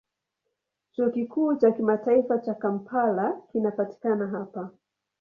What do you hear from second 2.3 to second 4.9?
cha Kampala kinapatikana hapa.